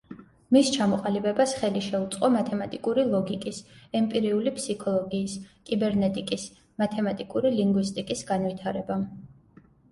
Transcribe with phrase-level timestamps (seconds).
[0.55, 3.61] მის ჩამოყალიბებას ხელი შეუწყო მათემატიკური ლოგიკის,
[4.01, 5.37] ემპირიული ფსიქოლოგიის,
[5.71, 6.49] კიბერნეტიკის,
[6.85, 9.09] მათემატიკური ლინგვისტიკის განვითარებამ.